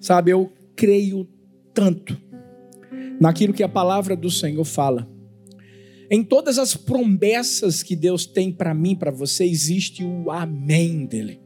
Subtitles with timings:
[0.00, 1.28] Sabe, eu creio
[1.74, 2.18] tanto
[3.20, 5.08] naquilo que a palavra do Senhor fala.
[6.10, 11.40] Em todas as promessas que Deus tem para mim, para você, existe o amém dele.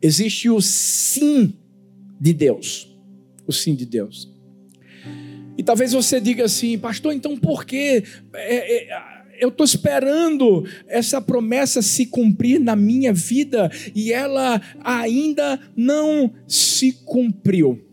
[0.00, 1.54] Existe o sim
[2.20, 2.96] de Deus.
[3.46, 4.30] O sim de Deus.
[5.56, 8.04] E talvez você diga assim, pastor, então por que
[8.34, 8.92] é, é,
[9.42, 16.92] eu estou esperando essa promessa se cumprir na minha vida e ela ainda não se
[17.04, 17.84] cumpriu?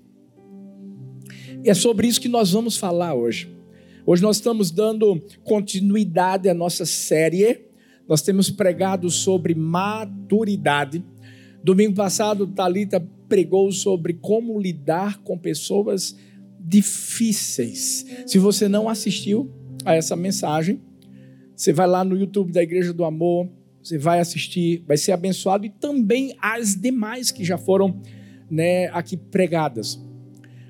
[1.64, 3.52] E é sobre isso que nós vamos falar hoje.
[4.06, 7.66] Hoje nós estamos dando continuidade à nossa série.
[8.08, 11.04] Nós temos pregado sobre maturidade.
[11.64, 16.16] Domingo passado, Talita pregou sobre como lidar com pessoas
[16.60, 18.06] difíceis.
[18.28, 19.52] Se você não assistiu
[19.84, 20.80] a essa mensagem,
[21.60, 23.50] você vai lá no YouTube da Igreja do Amor,
[23.84, 28.02] você vai assistir, vai ser abençoado e também as demais que já foram
[28.50, 30.00] né, aqui pregadas.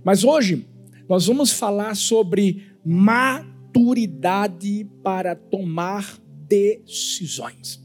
[0.03, 0.65] Mas hoje
[1.07, 6.17] nós vamos falar sobre maturidade para tomar
[6.47, 7.79] decisões.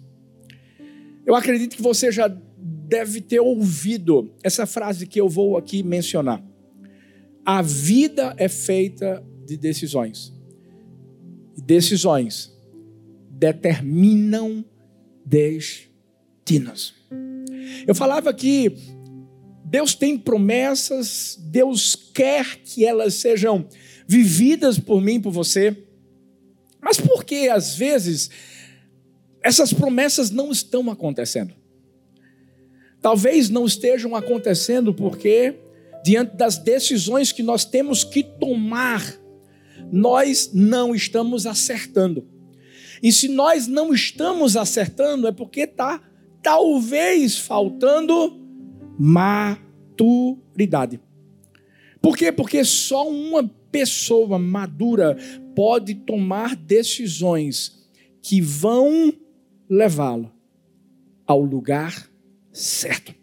[1.27, 6.43] Eu acredito que você já deve ter ouvido essa frase que eu vou aqui mencionar.
[7.45, 10.33] A vida é feita de decisões.
[11.55, 12.54] Decisões
[13.39, 14.65] determinam
[15.25, 16.95] destinos.
[17.87, 18.73] Eu falava que
[19.65, 23.67] Deus tem promessas, Deus quer que elas sejam
[24.07, 25.77] vividas por mim, por você.
[26.81, 28.31] Mas por que às vezes
[29.43, 31.55] essas promessas não estão acontecendo?
[33.01, 35.57] Talvez não estejam acontecendo porque
[36.05, 39.03] diante das decisões que nós temos que tomar,
[39.91, 42.27] nós não estamos acertando.
[43.03, 46.01] E se nós não estamos acertando, é porque está
[46.43, 48.41] talvez faltando
[48.99, 51.01] maturidade.
[52.01, 52.31] Por quê?
[52.31, 55.17] Porque só uma pessoa madura
[55.55, 57.89] pode tomar decisões
[58.23, 59.13] que vão
[59.69, 60.33] levá-lo
[61.27, 62.09] ao lugar
[62.53, 63.15] certo.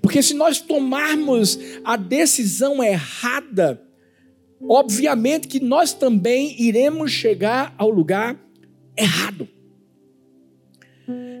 [0.00, 3.82] Porque se nós tomarmos a decisão errada,
[4.60, 8.38] obviamente que nós também iremos chegar ao lugar
[8.96, 9.48] errado.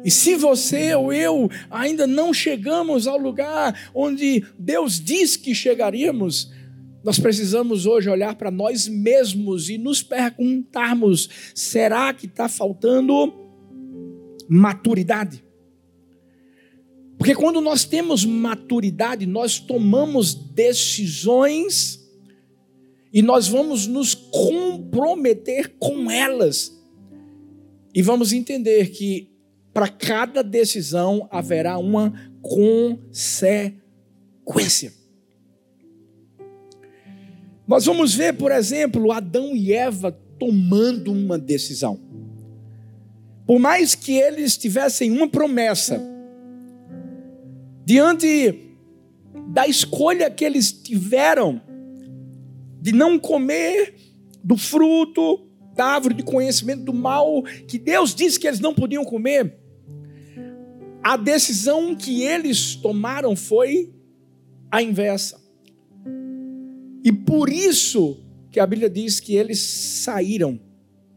[0.04, 6.50] E se você ou eu ainda não chegamos ao lugar onde Deus diz que chegaríamos,
[7.04, 13.32] nós precisamos hoje olhar para nós mesmos e nos perguntarmos: será que está faltando
[14.48, 15.44] maturidade?
[17.18, 22.00] Porque quando nós temos maturidade, nós tomamos decisões
[23.12, 26.81] e nós vamos nos comprometer com elas.
[27.94, 29.28] E vamos entender que
[29.72, 33.72] para cada decisão haverá uma consequência.
[37.66, 41.98] Nós vamos ver, por exemplo, Adão e Eva tomando uma decisão.
[43.46, 46.00] Por mais que eles tivessem uma promessa,
[47.84, 48.58] diante
[49.48, 51.60] da escolha que eles tiveram
[52.80, 53.94] de não comer
[54.42, 59.04] do fruto da árvore de conhecimento do mal, que Deus disse que eles não podiam
[59.04, 59.56] comer,
[61.02, 63.92] a decisão que eles tomaram foi
[64.70, 65.40] a inversa.
[67.04, 70.60] E por isso que a Bíblia diz que eles saíram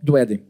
[0.02, 0.44] do Éden.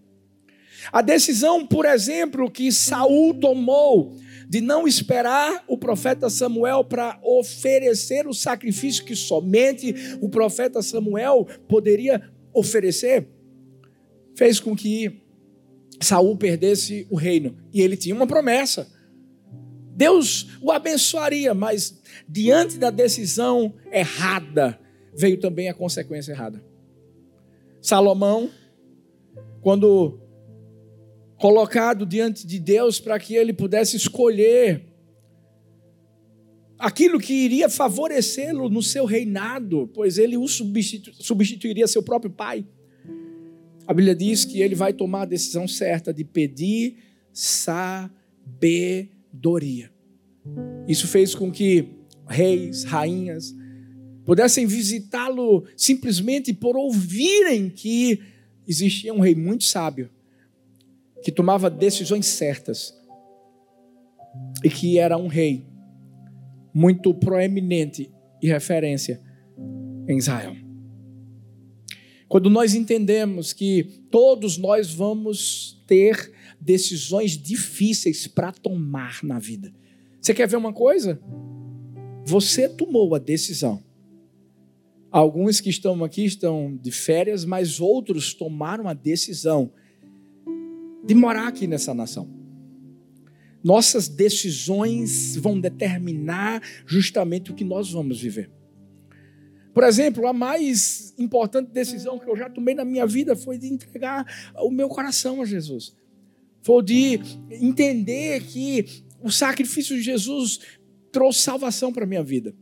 [0.91, 4.15] A decisão, por exemplo, que Saul tomou
[4.47, 11.47] de não esperar o profeta Samuel para oferecer o sacrifício que somente o profeta Samuel
[11.67, 12.21] poderia
[12.53, 13.27] oferecer,
[14.35, 15.21] fez com que
[16.01, 17.57] Saul perdesse o reino.
[17.73, 18.87] E ele tinha uma promessa.
[19.95, 24.79] Deus o abençoaria, mas diante da decisão errada,
[25.15, 26.63] veio também a consequência errada.
[27.81, 28.49] Salomão,
[29.61, 30.19] quando
[31.37, 34.83] colocado diante de Deus para que ele pudesse escolher
[36.77, 42.65] aquilo que iria favorecê-lo no seu reinado, pois ele o substitu substituiria seu próprio pai.
[43.87, 46.97] A Bíblia diz que ele vai tomar a decisão certa de pedir
[47.31, 48.11] sabedoria.
[50.87, 51.89] Isso fez com que
[52.27, 53.55] reis, rainhas
[54.25, 58.21] pudessem visitá-lo simplesmente por ouvirem que
[58.67, 60.09] existia um rei muito sábio
[61.23, 62.93] que tomava decisões certas
[64.63, 65.65] e que era um rei
[66.73, 68.11] muito proeminente
[68.41, 69.21] e referência
[70.07, 70.64] em Israel.
[72.35, 79.73] Quando nós entendemos que todos nós vamos ter decisões difíceis para tomar na vida.
[80.19, 81.17] Você quer ver uma coisa?
[82.25, 83.81] Você tomou a decisão.
[85.09, 89.71] Alguns que estão aqui estão de férias, mas outros tomaram a decisão
[91.05, 92.29] de morar aqui nessa nação.
[93.63, 98.51] Nossas decisões vão determinar justamente o que nós vamos viver.
[99.75, 103.67] Por exemplo, a mais importante decisão que eu já tomei na minha vida foi de
[103.67, 104.25] entregar
[104.55, 105.93] o meu coração a Jesus.
[106.61, 107.19] Foi de
[107.51, 110.61] entender que o sacrifício de Jesus
[111.11, 112.55] trouxe salvação para a minha vida.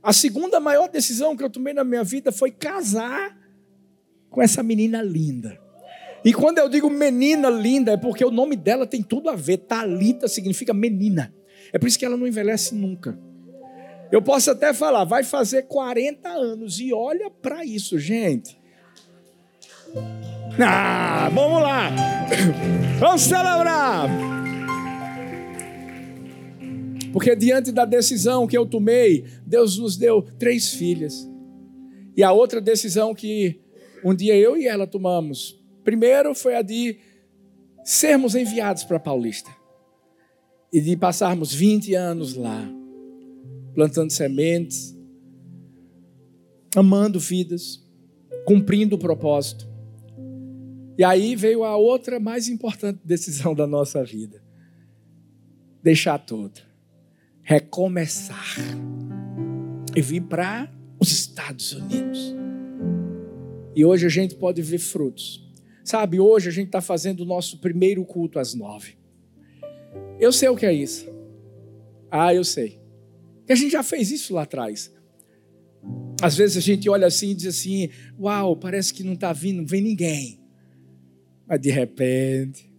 [0.00, 3.36] A segunda maior decisão que eu tomei na minha vida foi casar
[4.30, 5.60] com essa menina linda.
[6.24, 9.56] E quando eu digo menina linda, é porque o nome dela tem tudo a ver.
[9.58, 11.34] Talita significa menina.
[11.72, 13.18] É por isso que ela não envelhece nunca.
[14.10, 18.58] Eu posso até falar, vai fazer 40 anos e olha para isso, gente.
[20.60, 21.90] Ah, vamos lá.
[22.98, 24.08] Vamos celebrar.
[27.12, 31.30] Porque diante da decisão que eu tomei, Deus nos deu três filhas.
[32.16, 33.60] E a outra decisão que
[34.04, 35.58] um dia eu e ela tomamos,
[35.88, 36.98] Primeiro foi a de
[37.82, 39.50] sermos enviados para Paulista
[40.70, 42.70] e de passarmos 20 anos lá,
[43.78, 44.92] plantando sementes,
[46.74, 47.80] amando vidas,
[48.44, 49.68] cumprindo o propósito.
[50.98, 54.42] E aí veio a outra mais importante decisão da nossa vida:
[55.80, 56.60] deixar tudo,
[57.40, 58.56] recomeçar
[59.94, 62.34] e vir para os Estados Unidos.
[63.76, 65.46] E hoje a gente pode ver frutos
[65.84, 68.98] Sabe, hoje a gente está fazendo o nosso primeiro culto às nove.
[70.18, 71.08] Eu sei o que é isso.
[72.10, 72.87] Ah, eu sei.
[73.48, 74.92] E a gente já fez isso lá atrás.
[76.20, 79.58] Às vezes a gente olha assim e diz assim: Uau, parece que não está vindo,
[79.58, 80.40] não vem ninguém.
[81.46, 82.70] Mas de repente,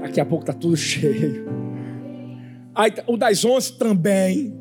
[0.00, 1.44] daqui a pouco está tudo cheio.
[2.74, 4.54] Aí tá, o das onze também.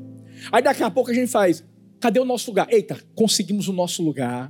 [0.51, 1.63] Aí daqui a pouco a gente faz:
[1.99, 2.67] Cadê o nosso lugar?
[2.69, 4.49] Eita, conseguimos o nosso lugar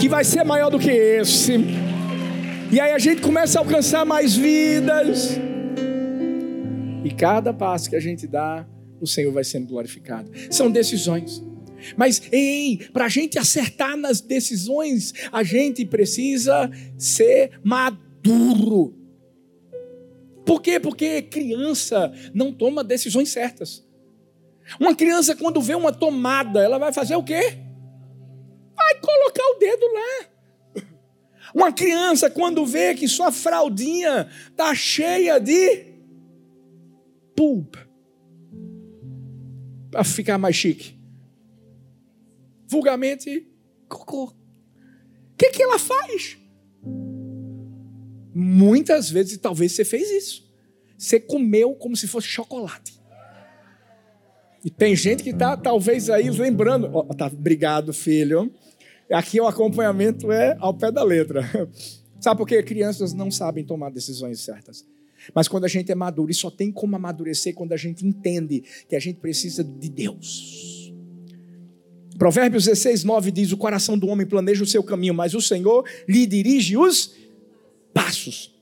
[0.00, 1.54] que vai ser maior do que esse.
[2.70, 5.38] E aí a gente começa a alcançar mais vidas.
[7.04, 8.66] E cada passo que a gente dá,
[9.00, 10.30] o Senhor vai sendo glorificado.
[10.50, 11.42] São decisões.
[11.96, 12.20] Mas,
[12.92, 18.94] para a gente acertar nas decisões, a gente precisa ser maduro.
[20.44, 20.80] Por quê?
[20.80, 23.86] Porque criança não toma decisões certas.
[24.80, 27.68] Uma criança, quando vê uma tomada, ela vai fazer o quê?
[28.78, 30.84] vai colocar o dedo lá.
[31.54, 35.86] Uma criança, quando vê que sua fraldinha está cheia de
[37.34, 37.87] pulpa,
[39.90, 40.98] para ficar mais chique,
[42.66, 43.46] vulgarmente,
[43.88, 44.24] cocô.
[44.24, 46.36] O que, que ela faz?
[48.34, 50.48] Muitas vezes, e talvez você fez isso.
[50.96, 52.98] Você comeu como se fosse chocolate.
[54.64, 56.90] E tem gente que está, talvez, aí lembrando.
[56.92, 58.52] Oh, tá, obrigado, filho.
[59.10, 61.42] Aqui o acompanhamento é ao pé da letra.
[62.20, 62.62] Sabe por quê?
[62.62, 64.84] Crianças não sabem tomar decisões certas.
[65.34, 68.62] Mas quando a gente é maduro, e só tem como amadurecer quando a gente entende
[68.88, 70.92] que a gente precisa de Deus.
[72.18, 75.84] Provérbios 16, 9 diz: O coração do homem planeja o seu caminho, mas o Senhor
[76.08, 77.14] lhe dirige os
[77.94, 78.54] passos.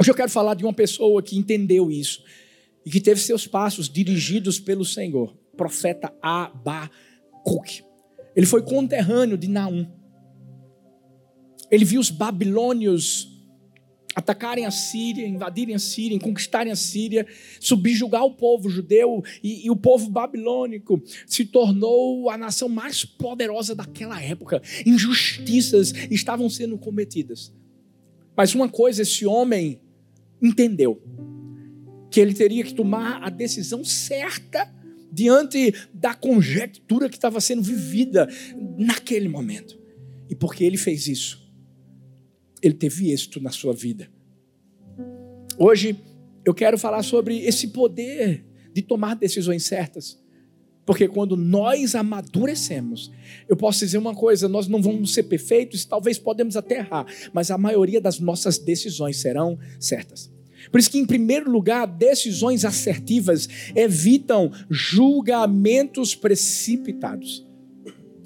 [0.00, 2.22] Hoje eu quero falar de uma pessoa que entendeu isso
[2.86, 7.82] e que teve seus passos dirigidos pelo Senhor, profeta Abacuque.
[8.34, 9.86] Ele foi conterrâneo de Naum.
[11.70, 13.37] Ele viu os babilônios
[14.18, 17.24] atacarem a Síria, invadirem a Síria, conquistarem a Síria,
[17.60, 23.76] subjugar o povo judeu e, e, o povo babilônico se tornou a nação mais poderosa
[23.76, 24.60] daquela época.
[24.84, 27.54] Injustiças estavam sendo cometidas.
[28.36, 29.80] Mas uma coisa esse homem
[30.42, 31.00] entendeu:
[32.10, 34.68] que ele teria que tomar a decisão certa
[35.12, 38.28] diante da conjectura que estava sendo vivida
[38.76, 39.78] naquele momento.
[40.28, 41.47] E porque ele fez isso,
[42.62, 44.08] ele teve êxito na sua vida.
[45.58, 45.98] Hoje
[46.44, 50.18] eu quero falar sobre esse poder de tomar decisões certas.
[50.86, 53.12] Porque quando nós amadurecemos,
[53.46, 57.50] eu posso dizer uma coisa: nós não vamos ser perfeitos, talvez podemos até errar, mas
[57.50, 60.32] a maioria das nossas decisões serão certas.
[60.70, 67.46] Por isso que, em primeiro lugar, decisões assertivas evitam julgamentos precipitados.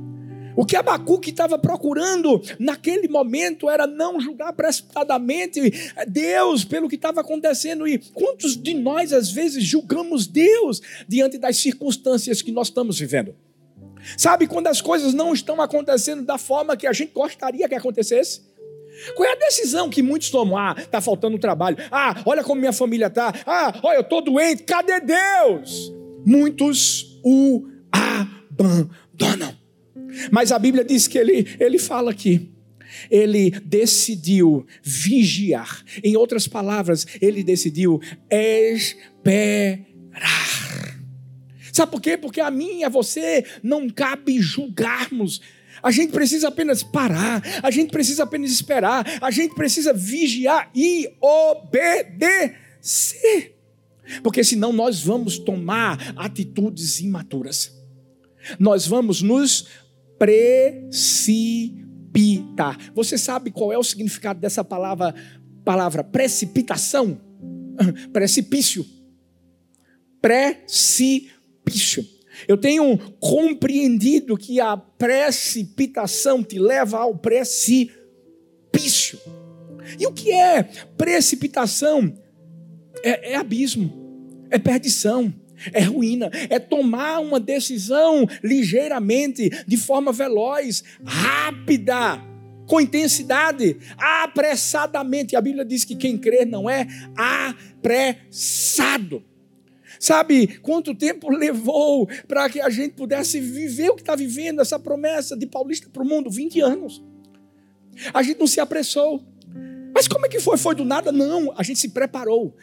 [0.55, 5.59] O que Abacuque estava procurando naquele momento era não julgar precipitadamente
[6.07, 7.87] Deus pelo que estava acontecendo.
[7.87, 13.35] E quantos de nós, às vezes, julgamos Deus diante das circunstâncias que nós estamos vivendo?
[14.17, 18.52] Sabe quando as coisas não estão acontecendo da forma que a gente gostaria que acontecesse?
[19.15, 20.57] Qual é a decisão que muitos tomam?
[20.57, 21.77] Ah, está faltando trabalho.
[21.91, 23.33] Ah, olha como minha família está.
[23.45, 24.63] Ah, olha, eu estou doente.
[24.63, 25.93] Cadê Deus?
[26.25, 29.57] Muitos o abandonam.
[30.31, 32.51] Mas a Bíblia diz que ele, ele fala aqui.
[33.09, 35.83] Ele decidiu vigiar.
[36.03, 39.83] Em outras palavras, ele decidiu esperar.
[41.71, 42.15] Sabe por quê?
[42.15, 45.41] Porque a mim e a você não cabe julgarmos
[45.83, 51.13] a gente precisa apenas parar, a gente precisa apenas esperar, a gente precisa vigiar e
[51.19, 52.39] obedecer.
[54.23, 57.71] Porque senão nós vamos tomar atitudes imaturas.
[58.57, 59.67] Nós vamos nos
[60.17, 60.91] precipitar.
[62.93, 65.13] Você sabe qual é o significado dessa palavra,
[65.65, 67.19] palavra precipitação?
[68.13, 68.85] Precipício.
[70.21, 72.05] Precipício.
[72.47, 79.19] Eu tenho compreendido que a precipitação te leva ao precipício.
[79.99, 80.63] E o que é
[80.97, 82.13] precipitação?
[83.03, 85.33] É, é abismo, é perdição,
[85.71, 92.21] é ruína, é tomar uma decisão ligeiramente, de forma veloz, rápida,
[92.67, 95.35] com intensidade, apressadamente.
[95.35, 99.23] A Bíblia diz que quem crê não é apressado.
[100.03, 104.77] Sabe quanto tempo levou para que a gente pudesse viver o que está vivendo, essa
[104.77, 106.29] promessa de Paulista para o mundo?
[106.29, 107.01] 20 anos.
[108.13, 109.23] A gente não se apressou.
[109.95, 110.57] Mas como é que foi?
[110.57, 111.09] Foi do nada?
[111.09, 112.53] Não, a gente se preparou.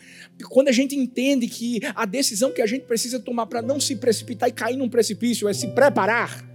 [0.51, 3.97] Quando a gente entende que a decisão que a gente precisa tomar para não se
[3.97, 6.47] precipitar e cair num precipício é se preparar,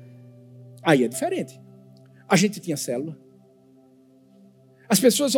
[0.83, 1.59] aí é diferente.
[2.29, 3.17] A gente tinha célula.
[4.87, 5.33] As pessoas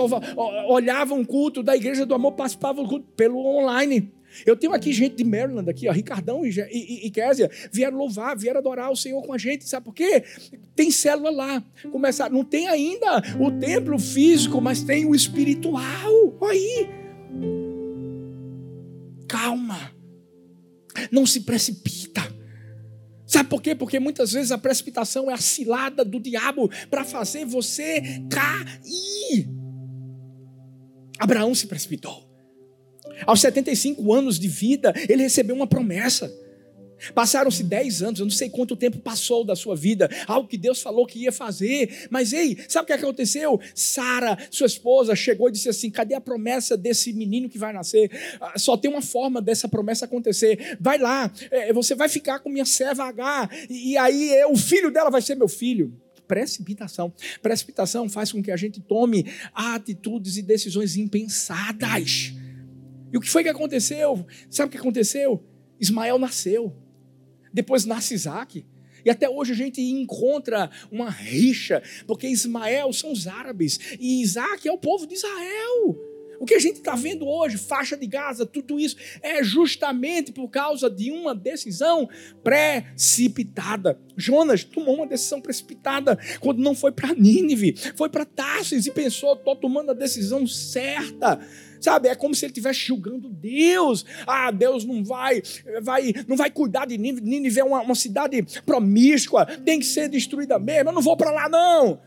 [0.68, 4.12] olhavam o culto da igreja do amor, participavam do culto pelo online.
[4.46, 8.38] Eu tenho aqui gente de Maryland, aqui, ó, Ricardão e, e, e Késia, vieram louvar,
[8.38, 9.68] vieram adorar o Senhor com a gente.
[9.68, 10.24] Sabe por quê?
[10.76, 11.64] Tem célula lá.
[11.92, 16.38] Começar, não tem ainda o templo físico, mas tem o espiritual.
[16.40, 16.90] Olha aí.
[19.28, 19.92] Calma.
[21.12, 22.22] Não se precipita.
[23.26, 23.76] Sabe por quê?
[23.76, 29.50] Porque muitas vezes a precipitação é a cilada do diabo para fazer você cair.
[31.20, 32.27] Abraão se precipitou.
[33.26, 36.32] Aos 75 anos de vida, ele recebeu uma promessa.
[37.14, 40.82] Passaram-se 10 anos, eu não sei quanto tempo passou da sua vida, algo que Deus
[40.82, 42.08] falou que ia fazer.
[42.10, 43.60] Mas ei, sabe o que aconteceu?
[43.76, 48.10] Sara, sua esposa, chegou e disse assim: cadê a promessa desse menino que vai nascer?
[48.42, 50.78] Ah, só tem uma forma dessa promessa acontecer.
[50.80, 55.10] Vai lá, é, você vai ficar com minha serva H, e aí o filho dela
[55.10, 55.94] vai ser meu filho
[56.28, 57.14] precipitação.
[57.42, 62.34] Precipitação faz com que a gente tome atitudes e decisões impensadas.
[63.12, 64.26] E o que foi que aconteceu?
[64.50, 65.44] Sabe o que aconteceu?
[65.80, 66.76] Ismael nasceu.
[67.54, 68.66] Depois nasce Isaac.
[69.06, 74.68] E até hoje a gente encontra uma rixa, porque Ismael são os árabes e Isaac
[74.68, 75.98] é o povo de Israel.
[76.40, 80.50] O que a gente está vendo hoje, faixa de Gaza, tudo isso, é justamente por
[80.50, 82.08] causa de uma decisão
[82.44, 84.00] precipitada.
[84.16, 89.34] Jonas tomou uma decisão precipitada quando não foi para Nínive, foi para Tarsis e pensou:
[89.34, 91.40] estou tomando a decisão certa.
[91.80, 94.04] Sabe, é como se ele estivesse julgando Deus.
[94.26, 95.44] Ah, Deus não vai,
[95.82, 97.22] vai, não vai cuidar de Nínive.
[97.22, 100.90] Nínive é uma, uma cidade promíscua, tem que ser destruída mesmo.
[100.90, 102.00] Eu não vou para lá, não.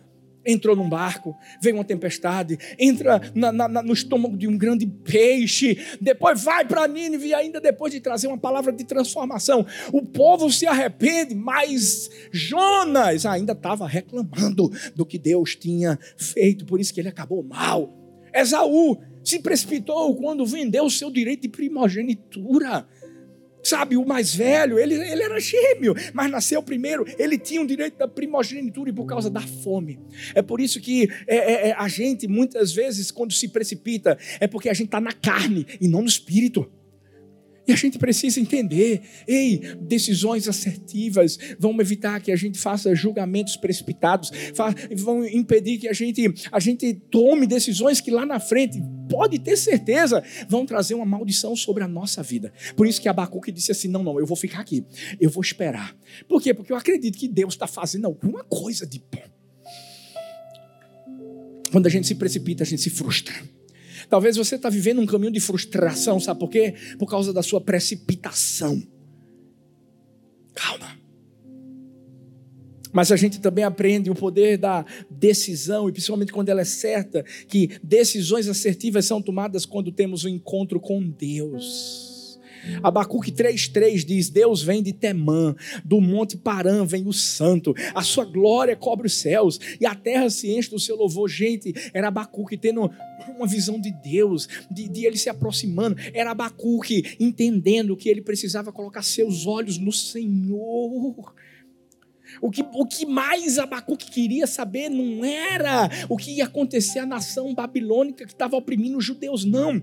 [0.44, 5.78] Entrou num barco, veio uma tempestade, entra na, na, no estômago de um grande peixe,
[6.00, 9.66] depois vai para Nínive e ainda depois de trazer uma palavra de transformação.
[9.92, 16.80] O povo se arrepende, mas Jonas ainda estava reclamando do que Deus tinha feito, por
[16.80, 17.92] isso que ele acabou mal.
[18.34, 22.86] Esaú se precipitou quando vendeu o seu direito de primogenitura.
[23.62, 27.98] Sabe, o mais velho, ele, ele era gêmeo, mas nasceu primeiro, ele tinha o direito
[27.98, 30.00] da primogenitura e por causa da fome.
[30.34, 34.46] É por isso que é, é, é a gente, muitas vezes, quando se precipita, é
[34.46, 36.70] porque a gente está na carne e não no espírito.
[37.70, 43.56] E a gente precisa entender, ei, decisões assertivas vão evitar que a gente faça julgamentos
[43.56, 44.32] precipitados,
[44.96, 49.56] vão impedir que a gente, a gente tome decisões que lá na frente, pode ter
[49.56, 52.52] certeza, vão trazer uma maldição sobre a nossa vida.
[52.74, 54.84] Por isso que Abacuque disse assim: não, não, eu vou ficar aqui,
[55.20, 55.96] eu vou esperar.
[56.28, 56.52] Por quê?
[56.52, 59.22] Porque eu acredito que Deus está fazendo alguma coisa de bom.
[61.70, 63.59] Quando a gente se precipita, a gente se frustra.
[64.10, 66.74] Talvez você está vivendo um caminho de frustração, sabe por quê?
[66.98, 68.82] Por causa da sua precipitação.
[70.52, 70.98] Calma.
[72.92, 77.22] Mas a gente também aprende o poder da decisão, e principalmente quando ela é certa,
[77.46, 82.09] que decisões assertivas são tomadas quando temos um encontro com Deus.
[82.82, 88.24] Abacuque 3,3 diz: Deus vem de Temã, do monte Parã vem o santo, a sua
[88.24, 91.28] glória cobre os céus, e a terra se enche do seu louvor.
[91.28, 92.90] Gente, era Abacuque tendo
[93.36, 95.96] uma visão de Deus, de, de ele se aproximando.
[96.12, 101.34] Era Abacuque entendendo que ele precisava colocar seus olhos no Senhor.
[102.40, 107.06] O que, o que mais Abacuque queria saber não era o que ia acontecer à
[107.06, 109.82] nação babilônica que estava oprimindo os judeus, não.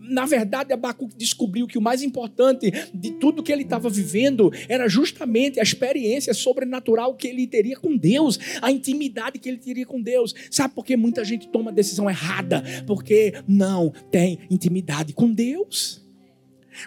[0.00, 4.88] Na verdade, Abacuque descobriu que o mais importante de tudo que ele estava vivendo era
[4.88, 10.00] justamente a experiência sobrenatural que ele teria com Deus, a intimidade que ele teria com
[10.00, 10.34] Deus.
[10.50, 12.62] Sabe por que muita gente toma decisão errada?
[12.86, 16.04] Porque não tem intimidade com Deus.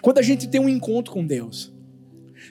[0.02, 1.72] Quando a gente tem um encontro com Deus,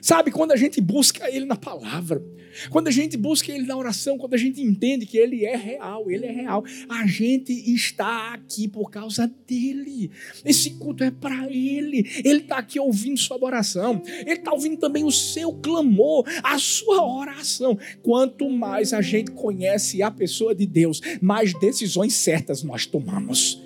[0.00, 2.22] Sabe, quando a gente busca Ele na palavra,
[2.70, 6.10] quando a gente busca Ele na oração, quando a gente entende que Ele é real,
[6.10, 10.10] Ele é real, a gente está aqui por causa dEle.
[10.44, 12.08] Esse culto é para Ele.
[12.24, 17.04] Ele está aqui ouvindo sua adoração, Ele está ouvindo também o seu clamor, a sua
[17.04, 17.78] oração.
[18.02, 23.60] Quanto mais a gente conhece a pessoa de Deus, mais decisões certas nós tomamos.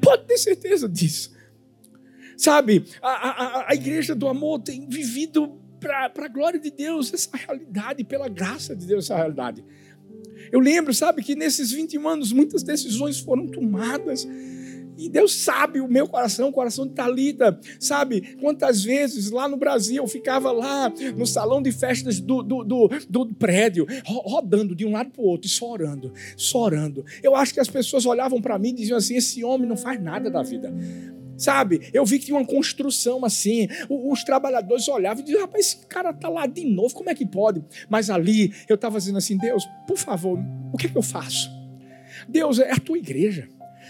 [0.00, 1.32] Pode ter certeza disso.
[2.36, 7.36] Sabe, a, a, a igreja do amor tem vivido para a glória de Deus essa
[7.36, 9.64] realidade, pela graça de Deus essa realidade.
[10.50, 14.26] Eu lembro, sabe, que nesses 21 anos muitas decisões foram tomadas.
[14.96, 19.56] E Deus sabe o meu coração, o coração de Talita, sabe quantas vezes lá no
[19.56, 24.86] Brasil eu ficava lá no salão de festas do, do, do, do prédio, rodando de
[24.86, 27.04] um lado para o outro, e só orando, só orando.
[27.22, 30.00] Eu acho que as pessoas olhavam para mim e diziam assim: esse homem não faz
[30.00, 30.72] nada da vida.
[31.36, 33.68] Sabe, eu vi que tinha uma construção assim.
[33.88, 37.26] Os trabalhadores olhavam e diziam: rapaz, esse cara está lá de novo, como é que
[37.26, 37.62] pode?
[37.88, 40.38] Mas ali eu estava dizendo assim: Deus, por favor,
[40.72, 41.50] o que é que eu faço?
[42.28, 43.48] Deus é a tua igreja.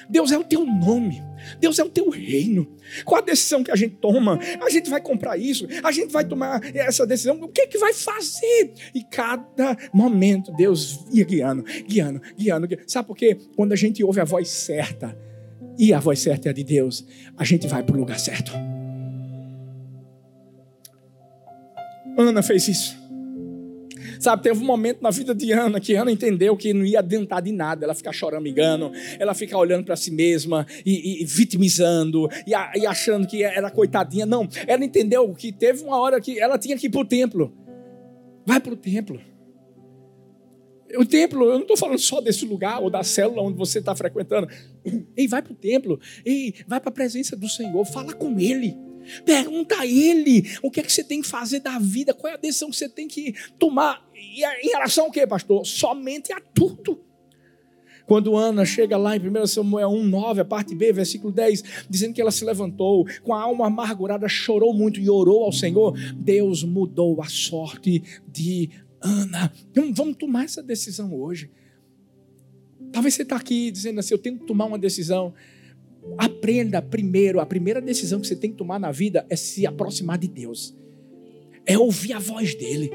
[0.09, 1.23] Deus é o teu nome.
[1.61, 2.67] Deus é o teu reino.
[3.05, 4.39] Qual a decisão que a gente toma?
[4.61, 7.41] A gente vai comprar isso, a gente vai tomar essa decisão.
[7.41, 8.73] O que é que vai fazer?
[8.95, 12.69] E cada momento Deus ia guiando, guiando, guiando.
[12.87, 13.37] Sabe por quê?
[13.57, 15.17] Quando a gente ouve a voz certa,
[15.79, 17.05] e a voz certa é a de Deus,
[17.37, 18.53] a gente vai para o lugar certo.
[22.17, 23.05] Ana fez isso.
[24.21, 27.43] Sabe, teve um momento na vida de Ana que Ana entendeu que não ia adiantar
[27.43, 32.29] de nada ela ficar chorando, engano, ela ficar olhando para si mesma e, e vitimizando
[32.47, 34.25] e, a, e, achando que era coitadinha.
[34.25, 37.53] Não, ela entendeu que teve uma hora que ela tinha que ir para o templo.
[38.47, 39.21] Vai para o templo.
[40.97, 43.95] O templo, eu não estou falando só desse lugar ou da célula onde você está
[43.95, 44.49] frequentando.
[45.17, 46.01] Ei, vai para o templo.
[46.25, 47.85] Ei, vai para a presença do Senhor.
[47.85, 48.77] Fala com Ele.
[49.25, 52.37] Pergunta a Ele o que é que você tem que fazer da vida, qual é
[52.37, 54.03] a decisão que você tem que tomar.
[54.15, 55.65] E em relação ao que, pastor?
[55.67, 57.01] Somente a tudo.
[58.07, 62.13] Quando Ana chega lá em 1 Samuel 1, 9, a parte B, versículo 10, dizendo
[62.13, 66.63] que ela se levantou, com a alma amargurada, chorou muito e orou ao Senhor, Deus
[66.63, 68.69] mudou a sorte de
[69.05, 69.53] Ana,
[69.93, 71.51] vamos tomar essa decisão hoje.
[72.91, 75.35] Talvez você está aqui dizendo assim: eu tenho que tomar uma decisão.
[76.17, 80.19] Aprenda primeiro, a primeira decisão que você tem que tomar na vida é se aproximar
[80.19, 80.75] de Deus,
[81.67, 82.91] é ouvir a voz dEle.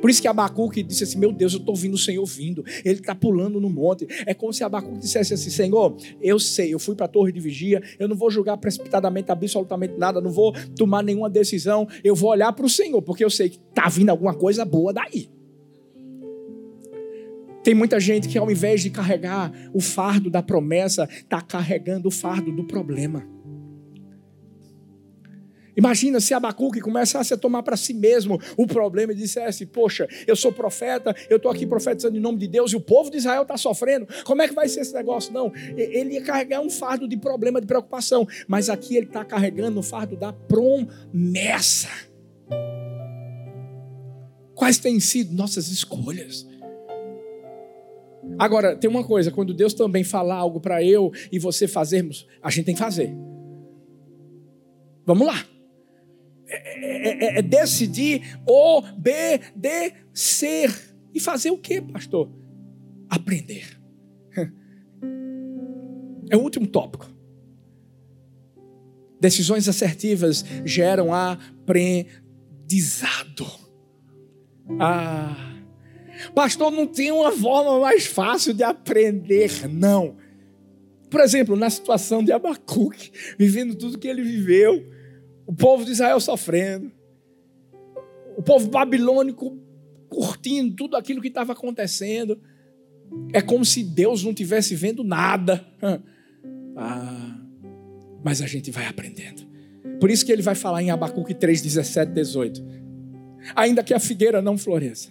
[0.00, 3.00] Por isso que Abacuque disse assim: Meu Deus, eu estou ouvindo o Senhor vindo, ele
[3.00, 4.06] está pulando no monte.
[4.24, 7.40] É como se Abacuque dissesse assim: Senhor, eu sei, eu fui para a torre de
[7.40, 12.30] vigia, eu não vou julgar precipitadamente absolutamente nada, não vou tomar nenhuma decisão, eu vou
[12.30, 15.39] olhar para o Senhor, porque eu sei que está vindo alguma coisa boa daí.
[17.62, 22.10] Tem muita gente que, ao invés de carregar o fardo da promessa, está carregando o
[22.10, 23.26] fardo do problema.
[25.76, 30.36] Imagina se Abacuque começasse a tomar para si mesmo o problema e dissesse: Poxa, eu
[30.36, 33.42] sou profeta, eu estou aqui profetizando em nome de Deus e o povo de Israel
[33.42, 34.06] está sofrendo.
[34.24, 35.32] Como é que vai ser esse negócio?
[35.32, 39.80] Não, ele ia carregar um fardo de problema, de preocupação, mas aqui ele está carregando
[39.80, 41.88] o fardo da promessa.
[44.54, 46.46] Quais têm sido nossas escolhas?
[48.38, 52.50] Agora, tem uma coisa: quando Deus também falar algo para eu e você fazermos, a
[52.50, 53.14] gente tem que fazer.
[55.06, 55.44] Vamos lá.
[56.46, 59.70] É, é, é, é decidir obedecer.
[61.12, 62.30] E fazer o que, pastor?
[63.08, 63.78] Aprender.
[66.32, 67.12] É o último tópico.
[69.20, 72.10] Decisões assertivas geram aprendizado.
[74.78, 75.49] Ah,
[76.34, 80.16] pastor, não tem uma forma mais fácil de aprender, não.
[81.10, 84.86] Por exemplo, na situação de Abacuque, vivendo tudo que ele viveu,
[85.46, 86.92] o povo de Israel sofrendo,
[88.36, 89.58] o povo babilônico
[90.08, 92.40] curtindo tudo aquilo que estava acontecendo.
[93.32, 95.66] É como se Deus não tivesse vendo nada.
[96.76, 97.40] Ah,
[98.22, 99.48] mas a gente vai aprendendo.
[99.98, 102.64] Por isso que ele vai falar em Abacuque 3, 17, 18.
[103.54, 105.10] Ainda que a figueira não floresça,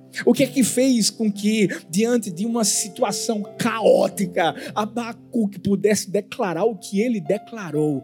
[0.25, 6.65] O que é que fez com que, diante de uma situação caótica, Abacuque pudesse declarar
[6.65, 8.03] o que ele declarou?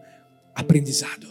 [0.55, 1.27] Aprendizado.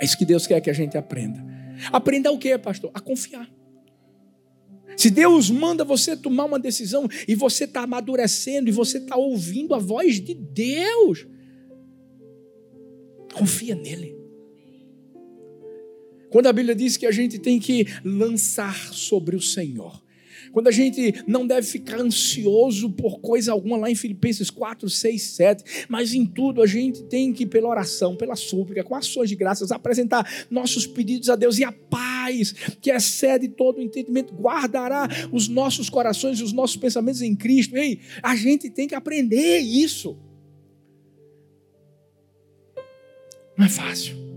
[0.00, 1.44] É isso que Deus quer que a gente aprenda.
[1.92, 2.90] Aprenda o que, pastor?
[2.94, 3.48] A confiar.
[4.96, 9.74] Se Deus manda você tomar uma decisão e você está amadurecendo e você está ouvindo
[9.74, 11.26] a voz de Deus,
[13.32, 14.21] Confia nele.
[16.32, 20.02] Quando a Bíblia diz que a gente tem que lançar sobre o Senhor,
[20.50, 25.22] quando a gente não deve ficar ansioso por coisa alguma, lá em Filipenses 4, 6,
[25.22, 29.36] 7, mas em tudo a gente tem que, pela oração, pela súplica, com ações de
[29.36, 35.08] graças, apresentar nossos pedidos a Deus e a paz, que excede todo o entendimento, guardará
[35.30, 37.76] os nossos corações e os nossos pensamentos em Cristo.
[37.76, 40.16] Ei, a gente tem que aprender isso.
[43.56, 44.31] Não é fácil.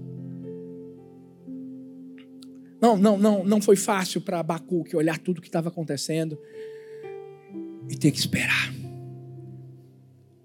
[2.86, 6.38] Não, não, não, não foi fácil para Abacuque olhar tudo que estava acontecendo
[7.90, 8.72] e ter que esperar.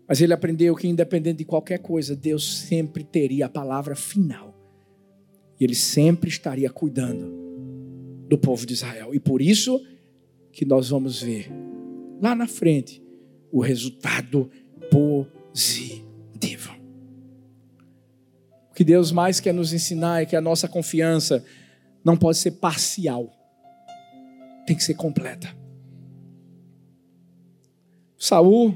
[0.09, 4.59] Mas ele aprendeu que, independente de qualquer coisa, Deus sempre teria a palavra final.
[5.61, 7.31] E ele sempre estaria cuidando
[8.26, 9.14] do povo de Israel.
[9.14, 9.79] E por isso
[10.50, 11.50] que nós vamos ver
[12.22, 13.03] lá na frente
[13.53, 14.50] o resultado
[14.90, 16.81] positivo
[18.81, 21.44] que Deus mais quer nos ensinar é que a nossa confiança
[22.05, 23.31] não pode ser parcial,
[24.67, 25.55] tem que ser completa.
[28.17, 28.75] Saul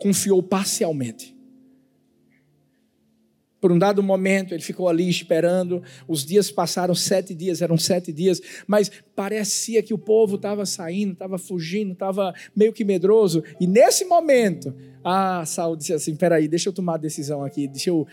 [0.00, 1.36] confiou parcialmente.
[3.60, 5.82] Por um dado momento, ele ficou ali esperando.
[6.06, 11.14] Os dias passaram sete dias, eram sete dias, mas parecia que o povo estava saindo,
[11.14, 13.42] estava fugindo, estava meio que medroso.
[13.60, 17.90] E nesse momento, ah, Saul disse assim: peraí, deixa eu tomar a decisão aqui, deixa
[17.90, 18.06] eu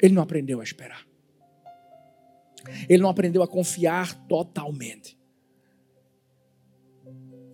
[0.00, 1.06] ele não aprendeu a esperar.
[2.88, 5.18] Ele não aprendeu a confiar totalmente.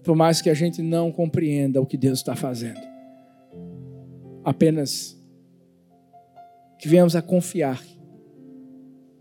[0.02, 2.80] Por mais que a gente não compreenda o que Deus está fazendo,
[4.44, 5.18] apenas
[6.78, 7.82] que venhamos a confiar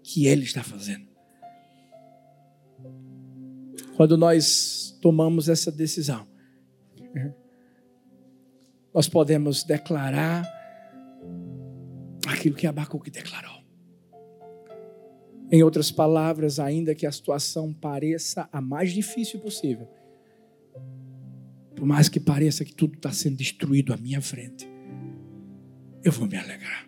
[0.03, 1.05] que Ele está fazendo.
[3.97, 6.27] Quando nós tomamos essa decisão,
[8.93, 10.47] nós podemos declarar
[12.27, 13.56] aquilo que Abacuque declarou.
[15.51, 19.87] Em outras palavras, ainda que a situação pareça a mais difícil possível,
[21.75, 24.67] por mais que pareça que tudo está sendo destruído à minha frente,
[26.03, 26.87] eu vou me alegrar.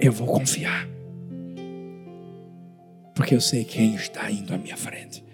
[0.00, 0.88] Eu vou confiar.
[3.14, 5.24] Porque eu sei quem está indo à minha frente.